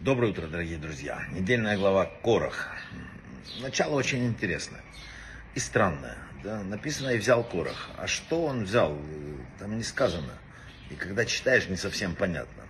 [0.00, 1.26] Доброе утро, дорогие друзья.
[1.30, 2.70] Недельная глава Корах.
[3.60, 4.80] Начало очень интересное
[5.54, 6.16] и странное.
[6.42, 6.62] Да?
[6.62, 7.90] Написано «и взял Корах».
[7.98, 8.96] А что он взял?
[9.58, 10.32] Там не сказано.
[10.92, 12.64] И когда читаешь, не совсем понятно.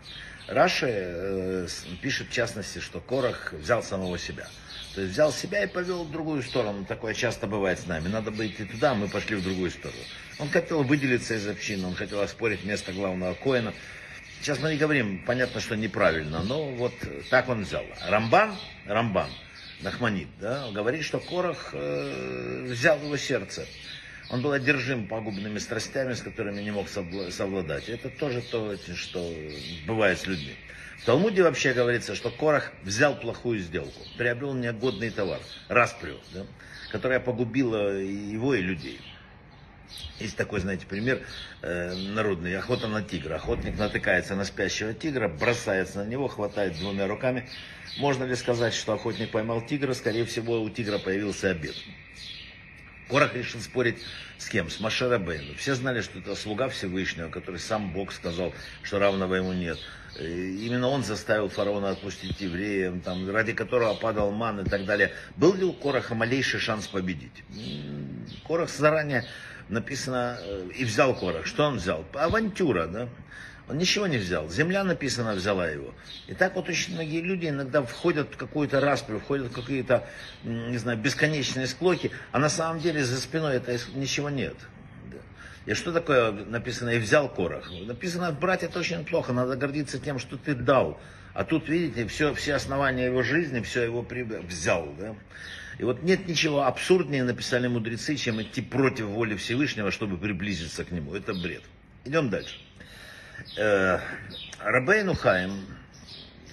[0.46, 1.66] Раши э,
[2.00, 4.46] пишет в частности, что Корах взял самого себя.
[4.94, 6.84] То есть взял себя и повел в другую сторону.
[6.84, 8.08] Такое часто бывает с нами.
[8.08, 10.00] Надо бы идти туда, а мы пошли в другую сторону.
[10.38, 13.72] Он хотел выделиться из общины, он хотел оспорить место главного коина.
[14.40, 16.94] Сейчас мы не говорим, понятно, что неправильно, но вот
[17.30, 17.84] так он взял.
[18.08, 19.30] Рамбан, Рамбан,
[19.80, 23.66] Нахманит, да, говорит, что Корах э, взял его сердце.
[24.30, 27.88] Он был одержим пагубными страстями, с которыми не мог совладать.
[27.88, 29.32] Это тоже то, что
[29.86, 30.54] бывает с людьми.
[30.98, 36.46] В Талмуде вообще говорится, что Корах взял плохую сделку, приобрел негодный товар, распрю, да,
[36.92, 39.00] которая погубила его и людей.
[40.20, 41.20] Есть такой, знаете, пример
[41.62, 43.34] э, народный, охота на тигра.
[43.34, 47.48] Охотник натыкается на спящего тигра, бросается на него, хватает двумя руками.
[47.98, 49.94] Можно ли сказать, что охотник поймал тигра?
[49.94, 51.74] Скорее всего, у тигра появился обед.
[53.08, 53.98] Корах решил спорить
[54.38, 54.70] с кем?
[54.70, 55.54] С Машерабейну.
[55.54, 59.78] Все знали, что это слуга Всевышнего, который сам Бог сказал, что равного ему нет.
[60.18, 65.12] Именно он заставил фараона отпустить евреев, там, ради которого падал ман и так далее.
[65.36, 67.44] Был ли у Кораха малейший шанс победить?
[68.46, 69.24] Корах заранее
[69.68, 71.46] написано, э, и взял Корах.
[71.46, 72.04] Что он взял?
[72.12, 73.08] Авантюра, да?
[73.72, 74.50] Он ничего не взял.
[74.50, 75.94] Земля написано взяла его.
[76.26, 80.06] И так вот очень многие люди иногда входят в какую-то расприю, входят в какие-то,
[80.44, 84.56] не знаю, бесконечные склоки, а на самом деле за спиной это ничего нет.
[85.64, 87.70] И что такое написано «и взял Корах»?
[87.86, 91.00] Написано «брать это очень плохо, надо гордиться тем, что ты дал».
[91.32, 94.22] А тут, видите, все, все основания его жизни, все его при...
[94.22, 94.94] взял.
[94.98, 95.14] Да?
[95.78, 100.90] И вот нет ничего абсурднее, написали мудрецы, чем идти против воли Всевышнего, чтобы приблизиться к
[100.90, 101.14] нему.
[101.14, 101.62] Это бред.
[102.04, 102.56] Идем дальше.
[103.56, 103.98] Э,
[104.60, 105.66] Рабейну Хаим,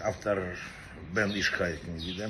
[0.01, 0.57] автор
[1.13, 2.29] Бен Ишхай книги, да,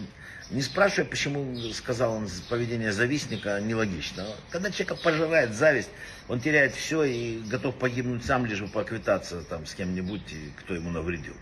[0.52, 4.25] не спрашивая, почему, сказал он, поведение завистника нелогично.
[4.49, 5.89] Когда человека пожирает зависть,
[6.27, 10.89] он теряет все и готов погибнуть сам, лишь бы поквитаться там, с кем-нибудь, кто ему
[10.89, 11.36] навредил.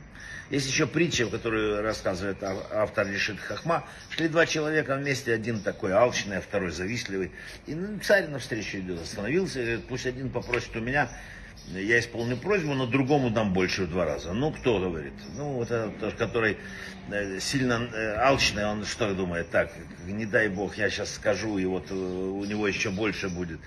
[0.49, 3.85] Есть еще притча, в которой рассказывает автор Лишит Хахма.
[4.09, 7.31] Шли два человека вместе, один такой алчный, а второй завистливый.
[7.65, 11.09] И ну, царь навстречу идет, остановился, говорит, пусть один попросит у меня,
[11.67, 14.33] я исполню просьбу, но другому дам больше в два раза.
[14.33, 15.13] Ну, кто говорит?
[15.35, 16.57] Ну, вот этот, который
[17.11, 19.49] э, сильно э, алчный, он что думает?
[19.49, 19.71] Так,
[20.05, 23.59] не дай бог, я сейчас скажу, и вот э, у него еще больше будет.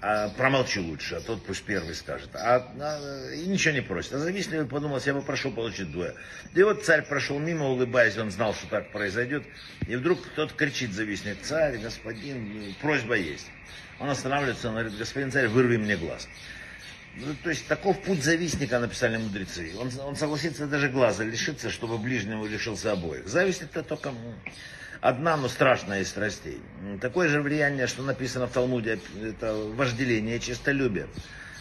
[0.00, 2.30] А промолчу лучше, а тот пусть первый скажет.
[2.34, 4.12] А, а, и ничего не просит.
[4.12, 6.14] А завистливый подумал, я попрошу получить двое.
[6.54, 9.42] И вот царь прошел мимо, улыбаясь, он знал, что так произойдет.
[9.88, 13.46] И вдруг кто-то кричит завистник, царь, господин, просьба есть.
[13.98, 16.28] Он останавливается, он говорит, господин царь, вырви мне глаз.
[17.20, 19.72] Ну, то есть таков путь завистника, написали мудрецы.
[19.78, 23.26] Он, он согласится даже глаза лишиться, чтобы ближнему лишился обоих.
[23.26, 24.12] Зависть это только
[25.00, 26.60] одна, но страшная из страстей.
[27.00, 31.08] Такое же влияние, что написано в Талмуде, это вожделение и честолюбие.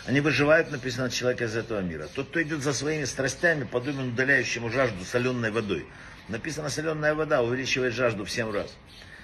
[0.05, 2.07] Они выживают, написано, человека из этого мира.
[2.13, 5.87] Тот, кто идет за своими страстями, подобен удаляющему жажду соленой водой.
[6.29, 8.73] Написано, соленая вода увеличивает жажду в семь раз.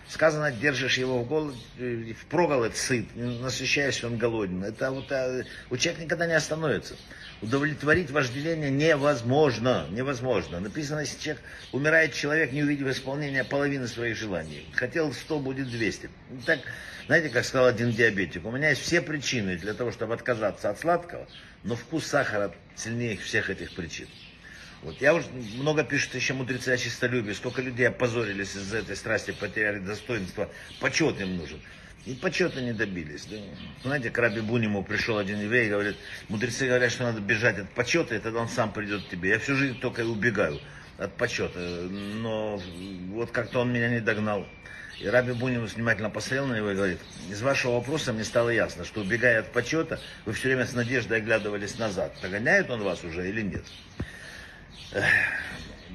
[0.08, 4.64] Сказано, держишь его в голод, в проголод сыт, насыщаясь он голоден.
[4.64, 6.96] Это вот а, у человека никогда не остановится.
[7.42, 10.60] Удовлетворить вожделение невозможно, невозможно.
[10.60, 14.68] Написано, если человек, умирает человек, не увидев исполнения половины своих желаний.
[14.74, 16.10] Хотел 100, будет 200.
[16.46, 16.60] Так,
[17.08, 20.80] знаете, как сказал один диабетик, у меня есть все причины для того, чтобы отказаться от
[20.80, 21.28] сладкого,
[21.64, 24.08] но вкус сахара сильнее всех этих причин.
[24.84, 25.28] Вот я уже
[25.58, 30.50] много пишут еще мудрецы о чистолюбии, сколько людей опозорились из-за этой страсти, потеряли достоинство,
[30.82, 31.60] почет им нужен.
[32.06, 33.26] И почета не добились.
[33.28, 33.38] Да?
[33.84, 35.96] Знаете, к Раби Буниму пришел один еврей и говорит,
[36.28, 39.30] мудрецы говорят, что надо бежать от почета, и тогда он сам придет к тебе.
[39.30, 40.60] Я всю жизнь только и убегаю
[40.98, 42.62] от почета, но
[43.12, 44.46] вот как-то он меня не догнал.
[45.00, 48.84] И Раби Бунин внимательно посмотрел на него и говорит, из вашего вопроса мне стало ясно,
[48.84, 52.14] что убегая от почета, вы все время с надеждой оглядывались назад.
[52.22, 53.64] Догоняет он вас уже или нет?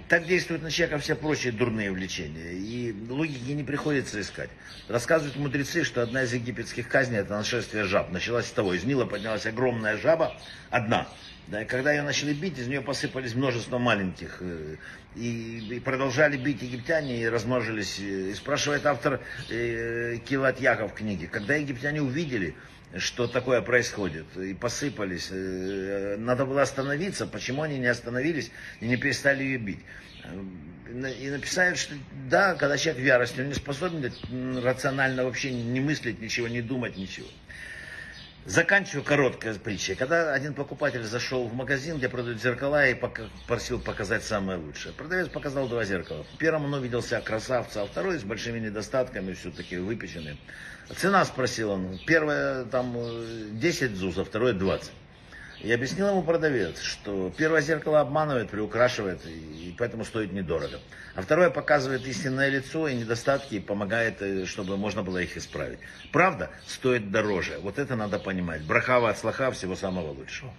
[0.09, 2.53] Так действуют на человека все прочие дурные влечения.
[2.53, 4.49] И логики не приходится искать.
[4.89, 8.11] Рассказывают мудрецы, что одна из египетских казней это нашествие жаб.
[8.11, 8.73] Началась с того.
[8.73, 10.35] Из Нила поднялась огромная жаба,
[10.71, 11.09] одна.
[11.49, 14.39] Да, и когда ее начали бить, из нее посыпались множество маленьких.
[14.41, 14.77] Э,
[15.15, 17.99] и, и продолжали бить египтяне и размножились.
[17.99, 19.21] И спрашивает автор
[19.51, 22.55] э, Килат Яков книги, когда египтяне увидели,
[22.97, 25.29] что такое происходит, и посыпались.
[25.31, 28.51] Э, надо было остановиться, почему они не остановились
[28.81, 29.81] и не перестали ее бить.
[31.21, 31.95] И написали, что
[32.31, 34.11] да, когда человек в ярости, он не способен
[34.63, 37.29] рационально вообще не мыслить ничего, не думать ничего.
[38.49, 39.95] Заканчиваю короткой притчей.
[39.95, 42.97] Когда один покупатель зашел в магазин, где продают зеркала, и
[43.47, 44.95] просил показать самое лучшее.
[44.95, 46.25] Продавец показал два зеркала.
[46.39, 50.41] Первому он увидел себя красавца, а второй с большими недостатками, все-таки выпеченный.
[50.97, 52.01] Цена спросил он.
[52.07, 52.97] Первое там
[53.53, 54.93] 10 зуз, а второе 20.
[55.61, 60.79] И объяснил ему продавец, что первое зеркало обманывает, приукрашивает, и поэтому стоит недорого.
[61.17, 65.81] А второе показывает истинное лицо и недостатки, и помогает, э, чтобы можно было их исправить.
[66.13, 67.59] Правда, стоит дороже.
[67.61, 68.63] Вот это надо понимать.
[68.63, 70.53] Брахава от слаха, всего самого лучшего.